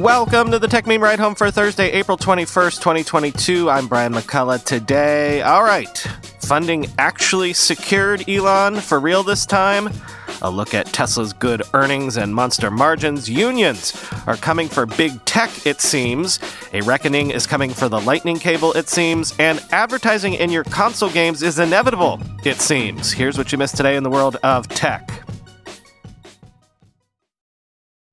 Welcome 0.00 0.50
to 0.52 0.58
the 0.58 0.66
Techmeme 0.66 1.02
Ride 1.02 1.18
Home 1.18 1.34
for 1.34 1.50
Thursday, 1.50 1.90
April 1.90 2.16
21st, 2.16 2.78
2022. 2.78 3.68
I'm 3.68 3.86
Brian 3.86 4.14
McCullough 4.14 4.64
today. 4.64 5.42
All 5.42 5.62
right, 5.62 5.98
funding 6.40 6.86
actually 6.96 7.52
secured, 7.52 8.26
Elon, 8.26 8.76
for 8.76 8.98
real 8.98 9.22
this 9.22 9.44
time? 9.44 9.90
A 10.40 10.50
look 10.50 10.72
at 10.72 10.86
Tesla's 10.86 11.34
good 11.34 11.62
earnings 11.74 12.16
and 12.16 12.34
monster 12.34 12.70
margins. 12.70 13.28
Unions 13.28 14.02
are 14.26 14.36
coming 14.36 14.70
for 14.70 14.86
big 14.86 15.22
tech, 15.26 15.50
it 15.66 15.82
seems. 15.82 16.38
A 16.72 16.80
reckoning 16.80 17.30
is 17.30 17.46
coming 17.46 17.68
for 17.68 17.90
the 17.90 18.00
lightning 18.00 18.38
cable, 18.38 18.72
it 18.72 18.88
seems. 18.88 19.38
And 19.38 19.62
advertising 19.70 20.32
in 20.32 20.48
your 20.48 20.64
console 20.64 21.10
games 21.10 21.42
is 21.42 21.58
inevitable, 21.58 22.18
it 22.42 22.56
seems. 22.56 23.12
Here's 23.12 23.36
what 23.36 23.52
you 23.52 23.58
missed 23.58 23.76
today 23.76 23.96
in 23.96 24.02
the 24.02 24.10
world 24.10 24.36
of 24.42 24.66
tech. 24.68 25.29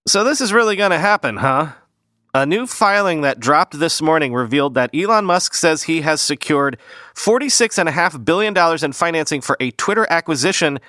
So, 0.07 0.23
this 0.23 0.39
is 0.39 0.53
really 0.53 0.77
going 0.77 0.91
to 0.91 0.99
happen, 0.99 1.35
huh? 1.35 1.73
A 2.33 2.45
new 2.45 2.65
filing 2.65 3.21
that 3.23 3.41
dropped 3.41 3.77
this 3.77 4.01
morning 4.01 4.33
revealed 4.33 4.73
that 4.75 4.89
Elon 4.95 5.25
Musk 5.25 5.53
says 5.53 5.83
he 5.83 5.99
has 5.99 6.21
secured 6.21 6.77
$46.5 7.13 8.23
billion 8.23 8.55
in 8.85 8.93
financing 8.93 9.41
for 9.41 9.57
a 9.59 9.71
Twitter 9.71 10.07
acquisition 10.09 10.79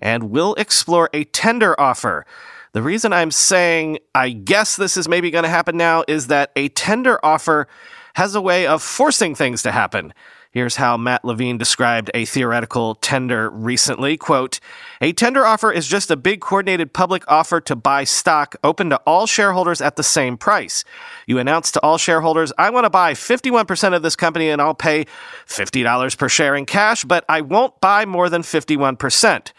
and 0.00 0.30
will 0.30 0.56
explore 0.56 1.08
a 1.12 1.22
tender 1.22 1.80
offer. 1.80 2.26
The 2.72 2.82
reason 2.82 3.12
I'm 3.12 3.30
saying 3.30 4.00
I 4.12 4.30
guess 4.30 4.74
this 4.74 4.96
is 4.96 5.08
maybe 5.08 5.30
going 5.30 5.44
to 5.44 5.50
happen 5.50 5.76
now 5.76 6.02
is 6.08 6.26
that 6.26 6.50
a 6.56 6.68
tender 6.70 7.24
offer 7.24 7.68
has 8.14 8.34
a 8.34 8.40
way 8.40 8.66
of 8.66 8.82
forcing 8.82 9.36
things 9.36 9.62
to 9.62 9.70
happen. 9.70 10.12
Here's 10.54 10.76
how 10.76 10.96
Matt 10.96 11.24
Levine 11.24 11.58
described 11.58 12.12
a 12.14 12.24
theoretical 12.24 12.94
tender 12.94 13.50
recently. 13.50 14.16
Quote, 14.16 14.60
a 15.00 15.12
tender 15.12 15.44
offer 15.44 15.72
is 15.72 15.88
just 15.88 16.12
a 16.12 16.16
big 16.16 16.40
coordinated 16.40 16.92
public 16.92 17.24
offer 17.26 17.60
to 17.62 17.74
buy 17.74 18.04
stock 18.04 18.54
open 18.62 18.88
to 18.90 18.96
all 18.98 19.26
shareholders 19.26 19.80
at 19.80 19.96
the 19.96 20.04
same 20.04 20.36
price. 20.36 20.84
You 21.26 21.40
announce 21.40 21.72
to 21.72 21.82
all 21.82 21.98
shareholders, 21.98 22.52
I 22.56 22.70
want 22.70 22.84
to 22.84 22.90
buy 22.90 23.14
51% 23.14 23.96
of 23.96 24.02
this 24.02 24.14
company 24.14 24.48
and 24.48 24.62
I'll 24.62 24.76
pay 24.76 25.06
$50 25.48 26.16
per 26.16 26.28
share 26.28 26.54
in 26.54 26.66
cash, 26.66 27.04
but 27.04 27.24
I 27.28 27.40
won't 27.40 27.80
buy 27.80 28.04
more 28.04 28.28
than 28.28 28.42
51%. 28.42 29.50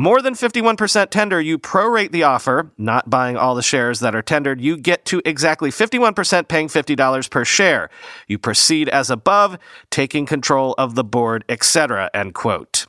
More 0.00 0.22
than 0.22 0.32
51% 0.32 1.10
tender, 1.10 1.42
you 1.42 1.58
prorate 1.58 2.10
the 2.10 2.22
offer, 2.22 2.72
not 2.78 3.10
buying 3.10 3.36
all 3.36 3.54
the 3.54 3.60
shares 3.60 4.00
that 4.00 4.14
are 4.14 4.22
tendered. 4.22 4.58
You 4.58 4.78
get 4.78 5.04
to 5.04 5.20
exactly 5.26 5.70
51% 5.70 6.48
paying 6.48 6.68
$50 6.68 7.28
per 7.28 7.44
share. 7.44 7.90
You 8.26 8.38
proceed 8.38 8.88
as 8.88 9.10
above, 9.10 9.58
taking 9.90 10.24
control 10.24 10.74
of 10.78 10.94
the 10.94 11.04
board, 11.04 11.44
etc. 11.50 12.08
End 12.14 12.32
quote. 12.32 12.86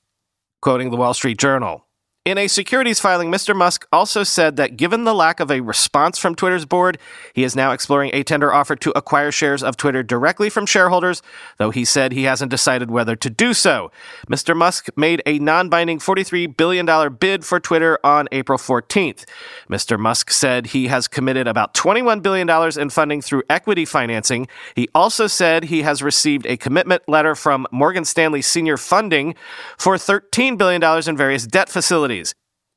Quoting 0.61 0.89
the 0.89 0.95
Wall 0.95 1.13
Street 1.13 1.37
Journal. 1.37 1.85
In 2.23 2.37
a 2.37 2.47
securities 2.47 2.99
filing, 2.99 3.31
Mr. 3.31 3.55
Musk 3.55 3.87
also 3.91 4.23
said 4.23 4.55
that 4.57 4.77
given 4.77 5.05
the 5.05 5.13
lack 5.15 5.39
of 5.39 5.49
a 5.49 5.61
response 5.61 6.19
from 6.19 6.35
Twitter's 6.35 6.65
board, 6.65 6.99
he 7.33 7.43
is 7.43 7.55
now 7.55 7.71
exploring 7.71 8.11
a 8.13 8.21
tender 8.21 8.53
offer 8.53 8.75
to 8.75 8.95
acquire 8.95 9.31
shares 9.31 9.63
of 9.63 9.75
Twitter 9.75 10.03
directly 10.03 10.47
from 10.47 10.67
shareholders, 10.67 11.23
though 11.57 11.71
he 11.71 11.83
said 11.83 12.11
he 12.11 12.25
hasn't 12.25 12.51
decided 12.51 12.91
whether 12.91 13.15
to 13.15 13.27
do 13.31 13.55
so. 13.55 13.89
Mr. 14.29 14.55
Musk 14.55 14.89
made 14.95 15.23
a 15.25 15.39
non 15.39 15.67
binding 15.67 15.97
$43 15.97 16.55
billion 16.55 17.15
bid 17.15 17.43
for 17.43 17.59
Twitter 17.59 17.97
on 18.03 18.27
April 18.31 18.59
14th. 18.59 19.25
Mr. 19.67 19.97
Musk 19.97 20.29
said 20.29 20.67
he 20.67 20.89
has 20.89 21.07
committed 21.07 21.47
about 21.47 21.73
$21 21.73 22.21
billion 22.21 22.47
in 22.79 22.91
funding 22.91 23.21
through 23.21 23.41
equity 23.49 23.83
financing. 23.83 24.47
He 24.75 24.87
also 24.93 25.25
said 25.25 25.63
he 25.63 25.81
has 25.81 26.03
received 26.03 26.45
a 26.45 26.55
commitment 26.55 27.01
letter 27.09 27.33
from 27.33 27.65
Morgan 27.71 28.05
Stanley 28.05 28.43
Senior 28.43 28.77
Funding 28.77 29.33
for 29.75 29.95
$13 29.95 30.55
billion 30.55 30.83
in 31.09 31.17
various 31.17 31.47
debt 31.47 31.67
facilities. 31.67 32.10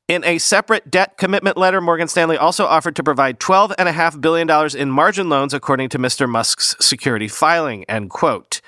In 0.07 0.23
a 0.23 0.37
separate 0.37 0.91
debt 0.91 1.17
commitment 1.17 1.57
letter, 1.57 1.81
Morgan 1.81 2.07
Stanley 2.07 2.37
also 2.37 2.65
offered 2.65 2.95
to 2.97 3.03
provide 3.03 3.39
$12.5 3.39 4.21
billion 4.21 4.77
in 4.77 4.91
margin 4.91 5.29
loans, 5.29 5.53
according 5.53 5.89
to 5.89 5.97
Mr. 5.97 6.29
Musk's 6.29 6.75
security 6.79 7.27
filing, 7.27 7.85
end 7.85 8.11
quote. 8.11 8.61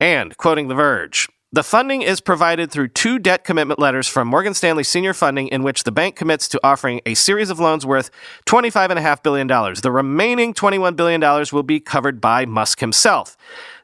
And, 0.00 0.36
quoting 0.36 0.66
The 0.66 0.74
Verge, 0.74 1.28
the 1.50 1.62
funding 1.62 2.02
is 2.02 2.20
provided 2.20 2.70
through 2.70 2.88
two 2.88 3.18
debt 3.18 3.42
commitment 3.42 3.80
letters 3.80 4.06
from 4.06 4.28
Morgan 4.28 4.52
Stanley 4.52 4.84
Senior 4.84 5.14
Funding, 5.14 5.48
in 5.48 5.62
which 5.62 5.84
the 5.84 5.90
bank 5.90 6.14
commits 6.14 6.46
to 6.48 6.60
offering 6.62 7.00
a 7.06 7.14
series 7.14 7.48
of 7.48 7.58
loans 7.58 7.86
worth 7.86 8.10
$25.5 8.44 9.22
billion. 9.22 9.46
The 9.46 9.90
remaining 9.90 10.52
$21 10.52 10.94
billion 10.94 11.20
will 11.50 11.62
be 11.62 11.80
covered 11.80 12.20
by 12.20 12.44
Musk 12.44 12.80
himself. 12.80 13.34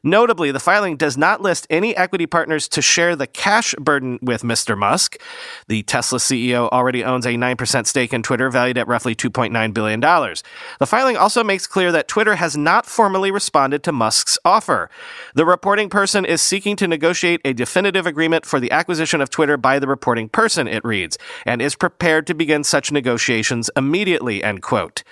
Notably, 0.05 0.51
the 0.51 0.59
filing 0.59 0.97
does 0.97 1.17
not 1.17 1.41
list 1.41 1.65
any 1.67 1.97
equity 1.97 2.27
partners 2.27 2.67
to 2.69 2.81
share 2.81 3.15
the 3.15 3.25
cash 3.25 3.73
burden 3.79 4.19
with 4.21 4.43
Mr. 4.43 4.77
Musk. 4.77 5.19
The 5.67 5.81
Tesla 5.81 6.19
CEO 6.19 6.69
already 6.69 7.03
owns 7.03 7.25
a 7.25 7.29
9% 7.29 7.87
stake 7.87 8.13
in 8.13 8.21
Twitter, 8.21 8.51
valued 8.51 8.77
at 8.77 8.87
roughly 8.87 9.15
$2.9 9.15 9.73
billion. 9.73 9.99
The 9.99 10.85
filing 10.85 11.17
also 11.17 11.43
makes 11.43 11.65
clear 11.65 11.91
that 11.91 12.07
Twitter 12.07 12.35
has 12.35 12.55
not 12.55 12.85
formally 12.85 13.31
responded 13.31 13.81
to 13.81 13.91
Musk's 13.91 14.37
offer. 14.45 14.91
The 15.33 15.45
reporting 15.45 15.89
person 15.89 16.23
is 16.23 16.39
seeking 16.39 16.75
to 16.75 16.87
negotiate 16.87 17.41
a 17.43 17.53
definitive 17.53 18.05
agreement 18.05 18.45
for 18.45 18.59
the 18.59 18.71
acquisition 18.71 19.21
of 19.21 19.31
Twitter 19.31 19.57
by 19.57 19.79
the 19.79 19.87
reporting 19.87 20.29
person, 20.29 20.67
it 20.67 20.85
reads, 20.85 21.17
and 21.47 21.63
is 21.63 21.73
prepared 21.73 22.27
to 22.27 22.35
begin 22.35 22.63
such 22.63 22.91
negotiations 22.91 23.71
immediately, 23.75 24.43
end 24.43 24.61
quote. 24.61 25.03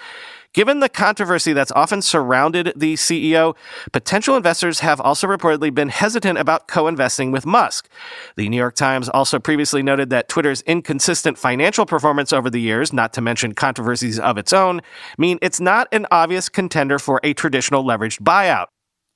Given 0.54 0.82
the 0.82 0.90
controversy 0.90 1.52
that's 1.52 1.72
often 1.72 2.04
surrounded 2.04 2.74
the 2.76 2.94
CEO, 2.94 3.56
potential 3.92 4.38
investors 4.38 4.82
have 4.82 5.02
also 5.02 5.26
reportedly 5.26 5.74
been 5.74 5.90
hesitant 5.90 6.38
about 6.38 6.68
co 6.68 6.88
investing 6.88 7.32
with 7.32 7.44
Musk. 7.44 7.90
The 8.36 8.48
New 8.48 8.58
York 8.58 8.76
Times 8.76 9.10
also 9.10 9.40
previously 9.40 9.82
noted 9.82 10.12
that 10.12 10.30
Twitter's 10.30 10.62
inconsistent 10.62 11.40
financial 11.40 11.88
performance 11.88 12.32
over 12.32 12.52
the 12.52 12.62
years, 12.62 12.94
not 12.94 13.14
to 13.14 13.22
mention 13.22 13.54
controversies 13.56 14.20
of 14.20 14.38
its 14.38 14.54
own, 14.54 14.82
mean 15.18 15.40
it's 15.42 15.60
not 15.60 15.88
an 15.92 16.06
obvious 16.12 16.50
contender 16.50 17.00
for 17.00 17.20
a 17.24 17.34
traditional 17.34 17.84
leveraged 17.84 18.22
buyout. 18.22 18.68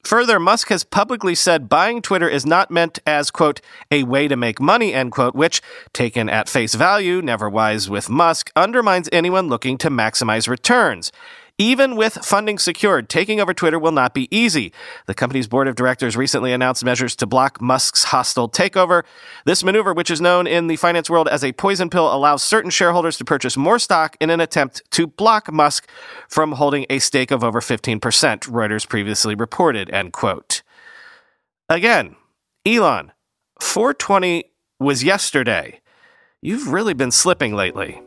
Further, 0.07 0.39
Musk 0.39 0.69
has 0.69 0.85
publicly 0.85 1.35
said 1.35 1.67
buying 1.67 2.01
Twitter 2.01 2.29
is 2.29 2.45
not 2.45 2.71
meant 2.71 2.97
as, 3.05 3.29
quote, 3.29 3.59
a 3.91 4.03
way 4.03 4.29
to 4.29 4.37
make 4.37 4.61
money, 4.61 4.93
end 4.93 5.11
quote, 5.11 5.35
which, 5.35 5.61
taken 5.91 6.29
at 6.29 6.47
face 6.47 6.75
value, 6.75 7.21
never 7.21 7.49
wise 7.49 7.89
with 7.89 8.09
Musk, 8.09 8.49
undermines 8.55 9.09
anyone 9.11 9.49
looking 9.49 9.77
to 9.79 9.89
maximize 9.89 10.47
returns. 10.47 11.11
Even 11.59 11.95
with 11.95 12.13
funding 12.23 12.59
secured, 12.59 13.09
taking 13.09 13.41
over 13.41 13.51
Twitter 13.51 13.79
will 13.79 13.91
not 13.91 14.13
be 14.13 14.27
easy. 14.35 14.71
The 15.07 15.15
company's 15.15 15.47
board 15.47 15.67
of 15.67 15.75
directors 15.75 16.15
recently 16.15 16.53
announced 16.53 16.85
measures 16.85 17.15
to 17.15 17.25
block 17.25 17.59
Musk's 17.59 18.03
hostile 18.05 18.47
takeover. 18.47 19.03
This 19.45 19.63
maneuver, 19.63 19.91
which 19.91 20.11
is 20.11 20.21
known 20.21 20.45
in 20.45 20.67
the 20.67 20.75
finance 20.75 21.09
world 21.09 21.27
as 21.27 21.43
a 21.43 21.53
poison 21.53 21.89
pill, 21.89 22.13
allows 22.13 22.43
certain 22.43 22.69
shareholders 22.69 23.17
to 23.17 23.25
purchase 23.25 23.57
more 23.57 23.79
stock 23.79 24.15
in 24.19 24.29
an 24.29 24.39
attempt 24.39 24.83
to 24.91 25.07
block 25.07 25.51
Musk 25.51 25.89
from 26.29 26.51
holding 26.51 26.85
a 26.91 26.99
stake 26.99 27.31
of 27.31 27.43
over 27.43 27.59
15%, 27.59 27.99
Reuters 27.99 28.87
previously 28.87 29.33
reported, 29.33 29.89
end 29.89 30.13
quote. 30.13 30.61
Again, 31.69 32.17
Elon, 32.67 33.13
420 33.59 34.51
was 34.79 35.03
yesterday. 35.03 35.81
You've 36.39 36.67
really 36.67 36.93
been 36.93 37.11
slipping 37.11 37.55
lately. 37.55 37.99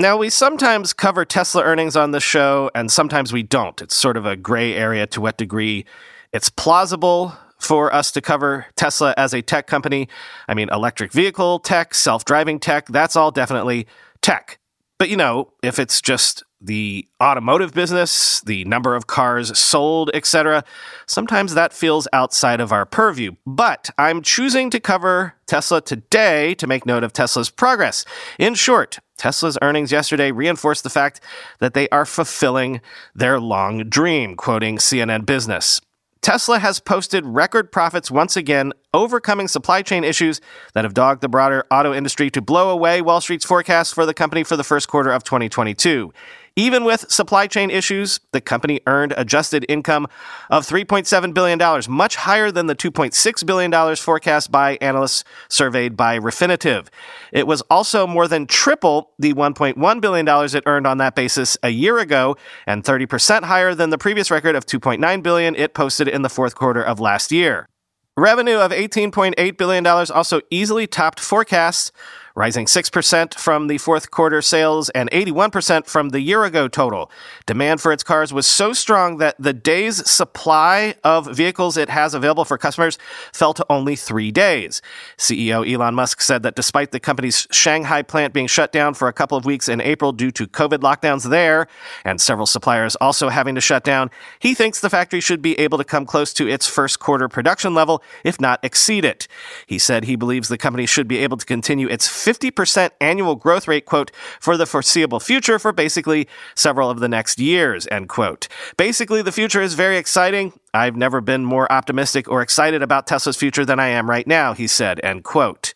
Now, 0.00 0.16
we 0.16 0.30
sometimes 0.30 0.94
cover 0.94 1.26
Tesla 1.26 1.62
earnings 1.62 1.94
on 1.94 2.12
the 2.12 2.20
show, 2.20 2.70
and 2.74 2.90
sometimes 2.90 3.34
we 3.34 3.42
don't. 3.42 3.82
It's 3.82 3.94
sort 3.94 4.16
of 4.16 4.24
a 4.24 4.34
gray 4.34 4.74
area 4.74 5.06
to 5.08 5.20
what 5.20 5.36
degree 5.36 5.84
it's 6.32 6.48
plausible 6.48 7.34
for 7.58 7.92
us 7.92 8.10
to 8.12 8.22
cover 8.22 8.64
Tesla 8.76 9.12
as 9.18 9.34
a 9.34 9.42
tech 9.42 9.66
company. 9.66 10.08
I 10.48 10.54
mean, 10.54 10.70
electric 10.70 11.12
vehicle 11.12 11.58
tech, 11.58 11.92
self 11.92 12.24
driving 12.24 12.58
tech, 12.58 12.86
that's 12.86 13.14
all 13.14 13.30
definitely 13.30 13.86
tech. 14.22 14.59
But 15.00 15.08
you 15.08 15.16
know, 15.16 15.50
if 15.62 15.78
it's 15.78 16.02
just 16.02 16.44
the 16.60 17.08
automotive 17.22 17.72
business, 17.72 18.42
the 18.42 18.66
number 18.66 18.94
of 18.94 19.06
cars 19.06 19.58
sold, 19.58 20.10
etc. 20.12 20.62
Sometimes 21.06 21.54
that 21.54 21.72
feels 21.72 22.06
outside 22.12 22.60
of 22.60 22.70
our 22.70 22.84
purview. 22.84 23.32
But 23.46 23.88
I'm 23.96 24.20
choosing 24.20 24.68
to 24.68 24.78
cover 24.78 25.36
Tesla 25.46 25.80
today 25.80 26.54
to 26.56 26.66
make 26.66 26.84
note 26.84 27.02
of 27.02 27.14
Tesla's 27.14 27.48
progress. 27.48 28.04
In 28.38 28.54
short, 28.54 28.98
Tesla's 29.16 29.56
earnings 29.62 29.90
yesterday 29.90 30.32
reinforced 30.32 30.82
the 30.84 30.90
fact 30.90 31.22
that 31.60 31.72
they 31.72 31.88
are 31.88 32.04
fulfilling 32.04 32.82
their 33.14 33.40
long 33.40 33.88
dream, 33.88 34.36
quoting 34.36 34.76
CNN 34.76 35.24
Business. 35.24 35.80
Tesla 36.22 36.58
has 36.58 36.80
posted 36.80 37.24
record 37.24 37.72
profits 37.72 38.10
once 38.10 38.36
again, 38.36 38.74
overcoming 38.92 39.48
supply 39.48 39.80
chain 39.80 40.04
issues 40.04 40.40
that 40.74 40.84
have 40.84 40.92
dogged 40.92 41.22
the 41.22 41.28
broader 41.28 41.64
auto 41.70 41.94
industry 41.94 42.28
to 42.30 42.42
blow 42.42 42.68
away 42.68 43.00
Wall 43.00 43.22
Street's 43.22 43.44
forecast 43.44 43.94
for 43.94 44.04
the 44.04 44.12
company 44.12 44.44
for 44.44 44.56
the 44.56 44.64
first 44.64 44.86
quarter 44.86 45.10
of 45.10 45.24
2022. 45.24 46.12
Even 46.56 46.84
with 46.84 47.10
supply 47.10 47.46
chain 47.46 47.70
issues, 47.70 48.20
the 48.32 48.40
company 48.40 48.80
earned 48.86 49.14
adjusted 49.16 49.64
income 49.68 50.06
of 50.50 50.66
$3.7 50.66 51.32
billion, 51.32 51.82
much 51.88 52.16
higher 52.16 52.50
than 52.50 52.66
the 52.66 52.74
$2.6 52.74 53.46
billion 53.46 53.96
forecast 53.96 54.50
by 54.50 54.76
analysts 54.80 55.24
surveyed 55.48 55.96
by 55.96 56.18
Refinitiv. 56.18 56.88
It 57.32 57.46
was 57.46 57.62
also 57.70 58.06
more 58.06 58.28
than 58.28 58.46
triple 58.46 59.12
the 59.18 59.32
$1.1 59.34 60.00
billion 60.00 60.28
it 60.28 60.62
earned 60.66 60.86
on 60.86 60.98
that 60.98 61.14
basis 61.14 61.56
a 61.62 61.70
year 61.70 61.98
ago, 61.98 62.36
and 62.66 62.84
30% 62.84 63.44
higher 63.44 63.74
than 63.74 63.90
the 63.90 63.98
previous 63.98 64.30
record 64.30 64.56
of 64.56 64.66
2.9 64.66 65.22
billion 65.22 65.54
it 65.54 65.74
posted 65.74 66.08
in 66.08 66.22
the 66.22 66.28
fourth 66.28 66.54
quarter 66.54 66.82
of 66.82 67.00
last 67.00 67.32
year. 67.32 67.68
Revenue 68.16 68.56
of 68.56 68.72
$18.8 68.72 69.56
billion 69.56 69.86
also 69.86 70.40
easily 70.50 70.86
topped 70.86 71.20
forecasts. 71.20 71.92
Rising 72.34 72.66
6% 72.66 73.34
from 73.34 73.66
the 73.66 73.78
fourth 73.78 74.10
quarter 74.10 74.42
sales 74.42 74.88
and 74.90 75.10
81% 75.10 75.86
from 75.86 76.10
the 76.10 76.20
year 76.20 76.44
ago 76.44 76.68
total. 76.68 77.10
Demand 77.46 77.80
for 77.80 77.92
its 77.92 78.02
cars 78.02 78.32
was 78.32 78.46
so 78.46 78.72
strong 78.72 79.18
that 79.18 79.36
the 79.38 79.52
day's 79.52 80.08
supply 80.08 80.94
of 81.04 81.26
vehicles 81.26 81.76
it 81.76 81.88
has 81.88 82.14
available 82.14 82.44
for 82.44 82.58
customers 82.58 82.98
fell 83.32 83.54
to 83.54 83.66
only 83.68 83.96
three 83.96 84.30
days. 84.30 84.82
CEO 85.18 85.68
Elon 85.70 85.94
Musk 85.94 86.20
said 86.20 86.42
that 86.42 86.56
despite 86.56 86.92
the 86.92 87.00
company's 87.00 87.46
Shanghai 87.50 88.02
plant 88.02 88.32
being 88.32 88.46
shut 88.46 88.72
down 88.72 88.94
for 88.94 89.08
a 89.08 89.12
couple 89.12 89.36
of 89.36 89.44
weeks 89.44 89.68
in 89.68 89.80
April 89.80 90.12
due 90.12 90.30
to 90.30 90.46
COVID 90.46 90.78
lockdowns 90.78 91.28
there 91.28 91.66
and 92.04 92.20
several 92.20 92.46
suppliers 92.46 92.96
also 92.96 93.28
having 93.28 93.54
to 93.54 93.60
shut 93.60 93.84
down, 93.84 94.10
he 94.38 94.54
thinks 94.54 94.80
the 94.80 94.90
factory 94.90 95.20
should 95.20 95.42
be 95.42 95.58
able 95.58 95.78
to 95.78 95.84
come 95.84 96.06
close 96.06 96.32
to 96.34 96.48
its 96.48 96.66
first 96.66 97.00
quarter 97.00 97.28
production 97.28 97.74
level, 97.74 98.02
if 98.24 98.40
not 98.40 98.60
exceed 98.64 99.04
it. 99.04 99.26
He 99.66 99.78
said 99.78 100.04
he 100.04 100.16
believes 100.16 100.48
the 100.48 100.58
company 100.58 100.86
should 100.86 101.08
be 101.08 101.18
able 101.18 101.36
to 101.36 101.46
continue 101.46 101.88
its 101.88 102.08
50% 102.24 102.90
annual 103.00 103.34
growth 103.34 103.66
rate, 103.68 103.86
quote, 103.86 104.10
for 104.40 104.56
the 104.56 104.66
foreseeable 104.66 105.20
future 105.20 105.58
for 105.58 105.72
basically 105.72 106.28
several 106.54 106.90
of 106.90 107.00
the 107.00 107.08
next 107.08 107.38
years, 107.38 107.86
end 107.90 108.08
quote. 108.08 108.48
Basically, 108.76 109.22
the 109.22 109.32
future 109.32 109.60
is 109.62 109.74
very 109.74 109.96
exciting. 109.96 110.52
I've 110.72 110.96
never 110.96 111.20
been 111.20 111.44
more 111.44 111.70
optimistic 111.72 112.28
or 112.28 112.42
excited 112.42 112.82
about 112.82 113.06
Tesla's 113.06 113.36
future 113.36 113.64
than 113.64 113.80
I 113.80 113.88
am 113.88 114.08
right 114.08 114.26
now, 114.26 114.52
he 114.52 114.66
said, 114.66 115.00
end 115.02 115.24
quote. 115.24 115.74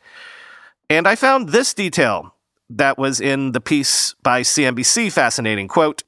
And 0.88 1.08
I 1.08 1.17
found 1.17 1.49
this 1.49 1.75
detail 1.75 2.35
that 2.70 2.99
was 2.99 3.20
in 3.20 3.52
the 3.52 3.61
piece 3.61 4.14
by 4.23 4.43
CNBC 4.43 5.12
fascinating. 5.12 5.69
Quote, 5.69 6.02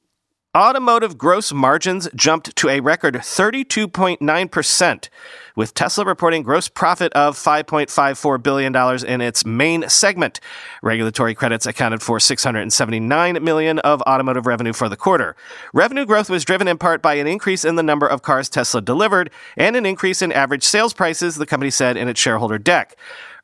Automotive 0.57 1.19
gross 1.19 1.53
margins 1.53 2.09
jumped 2.15 2.55
to 2.55 2.67
a 2.67 2.79
record 2.79 3.13
32.9%, 3.13 5.09
with 5.55 5.75
Tesla 5.75 6.03
reporting 6.03 6.41
gross 6.41 6.67
profit 6.67 7.13
of 7.13 7.37
$5.54 7.37 8.41
billion 8.41 8.75
in 9.05 9.21
its 9.21 9.45
main 9.45 9.87
segment. 9.87 10.39
Regulatory 10.81 11.35
credits 11.35 11.67
accounted 11.67 12.01
for 12.01 12.19
679 12.19 13.43
million 13.43 13.77
of 13.77 14.01
automotive 14.07 14.47
revenue 14.47 14.73
for 14.73 14.89
the 14.89 14.97
quarter. 14.97 15.35
Revenue 15.75 16.07
growth 16.07 16.27
was 16.27 16.43
driven 16.43 16.67
in 16.67 16.79
part 16.79 17.03
by 17.03 17.13
an 17.13 17.27
increase 17.27 17.63
in 17.63 17.75
the 17.75 17.83
number 17.83 18.07
of 18.07 18.23
cars 18.23 18.49
Tesla 18.49 18.81
delivered 18.81 19.29
and 19.57 19.75
an 19.75 19.85
increase 19.85 20.23
in 20.23 20.31
average 20.31 20.63
sales 20.63 20.91
prices, 20.91 21.35
the 21.35 21.45
company 21.45 21.69
said 21.69 21.97
in 21.97 22.07
its 22.07 22.19
shareholder 22.19 22.57
deck. 22.57 22.95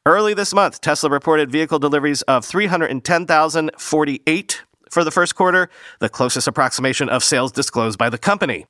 Early 0.04 0.34
this 0.34 0.52
month, 0.52 0.82
Tesla 0.82 1.12
reported 1.12 1.52
vehicle 1.52 1.78
deliveries 1.78 2.24
of 2.24 2.44
310,048 2.44 4.64
for 4.94 5.04
the 5.04 5.12
first 5.12 5.36
quarter, 5.36 5.70
the 6.00 6.10
closest 6.10 6.48
approximation 6.48 7.10
of 7.10 7.24
sales 7.24 7.52
disclosed 7.52 7.98
by 7.98 8.10
the 8.10 8.18
company. 8.18 8.66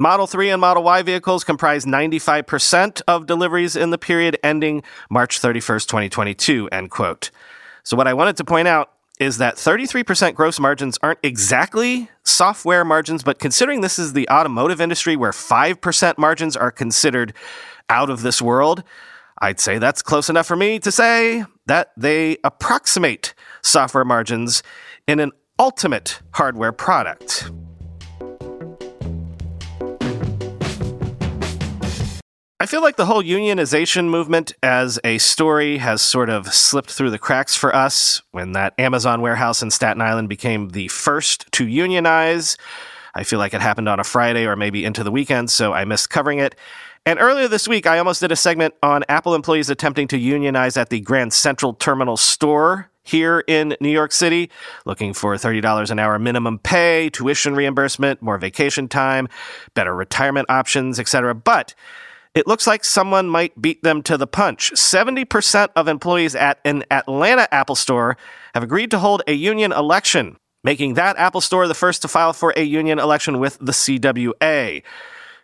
Model 0.00 0.26
3 0.26 0.50
and 0.50 0.60
Model 0.60 0.82
Y 0.84 1.02
vehicles 1.02 1.42
comprise 1.42 1.84
95% 1.84 3.02
of 3.08 3.26
deliveries 3.26 3.74
in 3.74 3.90
the 3.90 3.98
period 3.98 4.38
ending 4.44 4.82
March 5.10 5.40
31st, 5.40 5.86
2022, 5.86 6.68
end 6.70 6.90
quote. 6.90 7.30
So 7.82 7.96
what 7.96 8.06
I 8.06 8.14
wanted 8.14 8.36
to 8.36 8.44
point 8.44 8.68
out 8.68 8.92
is 9.18 9.38
that 9.38 9.56
33% 9.56 10.34
gross 10.34 10.60
margins 10.60 10.98
aren't 11.02 11.18
exactly 11.22 12.08
software 12.22 12.84
margins, 12.84 13.22
but 13.24 13.40
considering 13.40 13.80
this 13.80 13.98
is 13.98 14.12
the 14.12 14.28
automotive 14.28 14.80
industry 14.80 15.16
where 15.16 15.32
5% 15.32 16.18
margins 16.18 16.56
are 16.56 16.70
considered 16.70 17.32
out 17.88 18.10
of 18.10 18.22
this 18.22 18.40
world, 18.40 18.84
I'd 19.40 19.58
say 19.58 19.78
that's 19.78 20.02
close 20.02 20.30
enough 20.30 20.46
for 20.46 20.56
me 20.56 20.78
to 20.80 20.92
say 20.92 21.44
that 21.66 21.92
they 21.96 22.36
approximate 22.44 23.34
software 23.62 24.04
margins 24.04 24.62
in 25.06 25.20
an 25.20 25.32
ultimate 25.58 26.20
hardware 26.32 26.72
product. 26.72 27.50
I 32.60 32.66
feel 32.66 32.82
like 32.82 32.96
the 32.96 33.06
whole 33.06 33.22
unionization 33.22 34.08
movement 34.08 34.52
as 34.62 34.98
a 35.04 35.18
story 35.18 35.78
has 35.78 36.02
sort 36.02 36.28
of 36.28 36.52
slipped 36.52 36.90
through 36.90 37.10
the 37.10 37.18
cracks 37.18 37.54
for 37.54 37.74
us 37.74 38.20
when 38.32 38.52
that 38.52 38.74
Amazon 38.78 39.20
warehouse 39.20 39.62
in 39.62 39.70
Staten 39.70 40.02
Island 40.02 40.28
became 40.28 40.70
the 40.70 40.88
first 40.88 41.50
to 41.52 41.66
unionize. 41.66 42.56
I 43.14 43.24
feel 43.24 43.38
like 43.38 43.54
it 43.54 43.60
happened 43.60 43.88
on 43.88 44.00
a 44.00 44.04
Friday 44.04 44.44
or 44.44 44.56
maybe 44.56 44.84
into 44.84 45.04
the 45.04 45.12
weekend, 45.12 45.50
so 45.50 45.72
I 45.72 45.84
missed 45.84 46.10
covering 46.10 46.40
it. 46.40 46.56
And 47.06 47.18
earlier 47.20 47.48
this 47.48 47.66
week, 47.66 47.86
I 47.86 47.98
almost 47.98 48.20
did 48.20 48.32
a 48.32 48.36
segment 48.36 48.74
on 48.82 49.04
Apple 49.08 49.34
employees 49.34 49.70
attempting 49.70 50.08
to 50.08 50.18
unionize 50.18 50.76
at 50.76 50.90
the 50.90 51.00
Grand 51.00 51.32
Central 51.32 51.74
Terminal 51.74 52.16
store 52.16 52.90
here 53.08 53.42
in 53.46 53.74
New 53.80 53.88
York 53.88 54.12
City, 54.12 54.50
looking 54.84 55.14
for 55.14 55.34
$30 55.34 55.90
an 55.90 55.98
hour 55.98 56.18
minimum 56.18 56.58
pay, 56.58 57.08
tuition 57.10 57.54
reimbursement, 57.54 58.20
more 58.20 58.38
vacation 58.38 58.86
time, 58.86 59.28
better 59.74 59.94
retirement 59.94 60.48
options, 60.50 61.00
etc. 61.00 61.34
But 61.34 61.74
it 62.34 62.46
looks 62.46 62.66
like 62.66 62.84
someone 62.84 63.28
might 63.28 63.60
beat 63.60 63.82
them 63.82 64.02
to 64.02 64.16
the 64.16 64.26
punch. 64.26 64.72
70% 64.72 65.68
of 65.74 65.88
employees 65.88 66.34
at 66.34 66.60
an 66.64 66.84
Atlanta 66.90 67.52
Apple 67.52 67.74
store 67.74 68.16
have 68.54 68.62
agreed 68.62 68.90
to 68.90 68.98
hold 68.98 69.22
a 69.26 69.32
union 69.32 69.72
election, 69.72 70.36
making 70.62 70.94
that 70.94 71.16
Apple 71.16 71.40
store 71.40 71.66
the 71.66 71.74
first 71.74 72.02
to 72.02 72.08
file 72.08 72.32
for 72.32 72.52
a 72.56 72.62
union 72.62 72.98
election 72.98 73.40
with 73.40 73.58
the 73.58 73.72
CWA. 73.72 74.82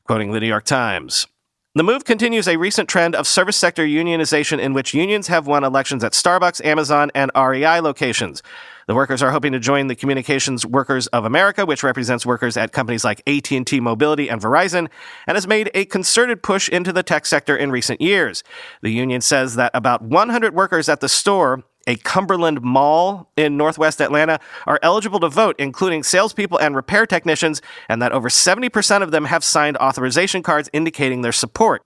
Quoting 0.05 0.32
the 0.32 0.40
New 0.40 0.46
York 0.46 0.64
Times. 0.64 1.26
The 1.76 1.82
move 1.82 2.04
continues 2.04 2.46
a 2.46 2.56
recent 2.56 2.88
trend 2.88 3.16
of 3.16 3.26
service 3.26 3.56
sector 3.56 3.84
unionization 3.84 4.60
in 4.60 4.74
which 4.74 4.94
unions 4.94 5.26
have 5.26 5.48
won 5.48 5.64
elections 5.64 6.04
at 6.04 6.12
Starbucks, 6.12 6.64
Amazon, 6.64 7.10
and 7.16 7.32
REI 7.34 7.80
locations. 7.80 8.44
The 8.86 8.94
workers 8.94 9.24
are 9.24 9.32
hoping 9.32 9.50
to 9.50 9.58
join 9.58 9.88
the 9.88 9.96
Communications 9.96 10.64
Workers 10.64 11.08
of 11.08 11.24
America, 11.24 11.66
which 11.66 11.82
represents 11.82 12.24
workers 12.24 12.56
at 12.56 12.70
companies 12.70 13.02
like 13.02 13.28
AT&T 13.28 13.80
Mobility 13.80 14.28
and 14.28 14.40
Verizon, 14.40 14.88
and 15.26 15.34
has 15.34 15.48
made 15.48 15.68
a 15.74 15.84
concerted 15.86 16.44
push 16.44 16.68
into 16.68 16.92
the 16.92 17.02
tech 17.02 17.26
sector 17.26 17.56
in 17.56 17.72
recent 17.72 18.00
years. 18.00 18.44
The 18.82 18.92
union 18.92 19.20
says 19.20 19.56
that 19.56 19.72
about 19.74 20.00
100 20.00 20.54
workers 20.54 20.88
at 20.88 21.00
the 21.00 21.08
store 21.08 21.64
a 21.86 21.96
Cumberland 21.96 22.62
Mall 22.62 23.31
in 23.36 23.56
Northwest 23.56 24.00
Atlanta 24.00 24.40
are 24.66 24.78
eligible 24.82 25.20
to 25.20 25.28
vote, 25.28 25.56
including 25.58 26.02
salespeople 26.02 26.58
and 26.58 26.75
repair 26.76 27.06
technicians, 27.06 27.62
and 27.88 28.00
that 28.00 28.12
over 28.12 28.28
70% 28.28 29.02
of 29.02 29.10
them 29.10 29.26
have 29.26 29.44
signed 29.44 29.76
authorization 29.78 30.42
cards 30.42 30.70
indicating 30.72 31.22
their 31.22 31.32
support. 31.32 31.82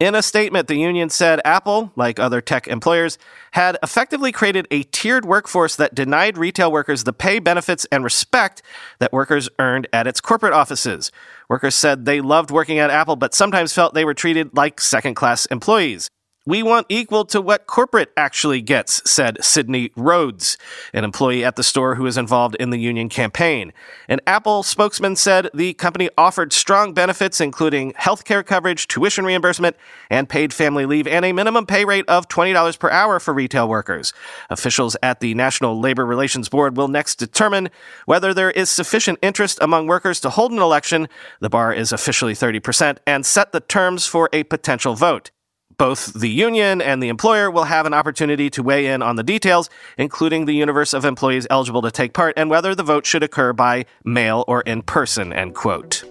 In 0.00 0.16
a 0.16 0.22
statement, 0.22 0.66
the 0.66 0.74
union 0.74 1.08
said 1.08 1.40
Apple, 1.44 1.92
like 1.94 2.18
other 2.18 2.40
tech 2.40 2.66
employers, 2.66 3.16
had 3.52 3.78
effectively 3.80 4.32
created 4.32 4.66
a 4.70 4.82
tiered 4.82 5.24
workforce 5.24 5.76
that 5.76 5.94
denied 5.94 6.36
retail 6.36 6.72
workers 6.72 7.04
the 7.04 7.12
pay, 7.12 7.38
benefits, 7.38 7.86
and 7.92 8.02
respect 8.02 8.60
that 8.98 9.12
workers 9.12 9.48
earned 9.60 9.86
at 9.92 10.08
its 10.08 10.20
corporate 10.20 10.52
offices. 10.52 11.12
Workers 11.48 11.76
said 11.76 12.06
they 12.06 12.20
loved 12.20 12.50
working 12.50 12.80
at 12.80 12.90
Apple, 12.90 13.14
but 13.14 13.34
sometimes 13.34 13.72
felt 13.72 13.94
they 13.94 14.04
were 14.04 14.14
treated 14.14 14.50
like 14.56 14.80
second 14.80 15.14
class 15.14 15.46
employees. 15.46 16.10
We 16.46 16.62
want 16.62 16.84
equal 16.90 17.24
to 17.26 17.40
what 17.40 17.66
corporate 17.66 18.12
actually 18.18 18.60
gets, 18.60 19.10
said 19.10 19.42
Sydney 19.42 19.90
Rhodes, 19.96 20.58
an 20.92 21.02
employee 21.02 21.42
at 21.42 21.56
the 21.56 21.62
store 21.62 21.94
who 21.94 22.04
is 22.04 22.18
involved 22.18 22.54
in 22.56 22.68
the 22.68 22.76
union 22.78 23.08
campaign. 23.08 23.72
An 24.10 24.20
Apple 24.26 24.62
spokesman 24.62 25.16
said 25.16 25.48
the 25.54 25.72
company 25.72 26.10
offered 26.18 26.52
strong 26.52 26.92
benefits, 26.92 27.40
including 27.40 27.94
health 27.96 28.24
care 28.24 28.42
coverage, 28.42 28.88
tuition 28.88 29.24
reimbursement, 29.24 29.74
and 30.10 30.28
paid 30.28 30.52
family 30.52 30.84
leave, 30.84 31.06
and 31.06 31.24
a 31.24 31.32
minimum 31.32 31.64
pay 31.64 31.86
rate 31.86 32.04
of 32.08 32.28
$20 32.28 32.78
per 32.78 32.90
hour 32.90 33.18
for 33.18 33.32
retail 33.32 33.66
workers. 33.66 34.12
Officials 34.50 34.98
at 35.02 35.20
the 35.20 35.32
National 35.32 35.80
Labor 35.80 36.04
Relations 36.04 36.50
Board 36.50 36.76
will 36.76 36.88
next 36.88 37.14
determine 37.14 37.70
whether 38.04 38.34
there 38.34 38.50
is 38.50 38.68
sufficient 38.68 39.18
interest 39.22 39.56
among 39.62 39.86
workers 39.86 40.20
to 40.20 40.28
hold 40.28 40.52
an 40.52 40.58
election. 40.58 41.08
The 41.40 41.48
bar 41.48 41.72
is 41.72 41.90
officially 41.90 42.34
30%, 42.34 42.98
and 43.06 43.24
set 43.24 43.52
the 43.52 43.60
terms 43.60 44.04
for 44.04 44.28
a 44.30 44.42
potential 44.42 44.94
vote. 44.94 45.30
Both 45.76 46.12
the 46.12 46.28
union 46.28 46.80
and 46.80 47.02
the 47.02 47.08
employer 47.08 47.50
will 47.50 47.64
have 47.64 47.86
an 47.86 47.94
opportunity 47.94 48.48
to 48.50 48.62
weigh 48.62 48.86
in 48.86 49.02
on 49.02 49.16
the 49.16 49.22
details, 49.22 49.68
including 49.98 50.44
the 50.44 50.54
universe 50.54 50.94
of 50.94 51.04
employees 51.04 51.46
eligible 51.50 51.82
to 51.82 51.90
take 51.90 52.12
part 52.12 52.34
and 52.36 52.48
whether 52.48 52.74
the 52.74 52.82
vote 52.82 53.06
should 53.06 53.22
occur 53.22 53.52
by 53.52 53.86
mail 54.04 54.44
or 54.46 54.60
in 54.62 54.82
person, 54.82 55.32
end 55.32 55.54
quote. 55.54 56.04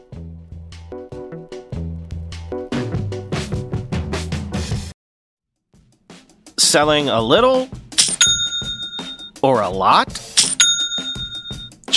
Selling 6.57 7.07
a 7.07 7.21
little 7.21 7.69
or 9.41 9.61
a 9.61 9.69
lot? 9.69 10.32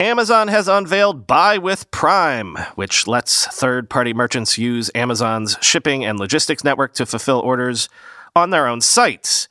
Amazon 0.00 0.48
has 0.48 0.66
unveiled 0.66 1.26
Buy 1.26 1.58
with 1.58 1.90
Prime, 1.90 2.56
which 2.74 3.06
lets 3.06 3.46
third 3.48 3.90
party 3.90 4.14
merchants 4.14 4.56
use 4.56 4.90
Amazon's 4.94 5.58
shipping 5.60 6.06
and 6.06 6.18
logistics 6.18 6.64
network 6.64 6.94
to 6.94 7.04
fulfill 7.04 7.38
orders 7.40 7.90
on 8.34 8.48
their 8.48 8.66
own 8.66 8.80
sites. 8.80 9.46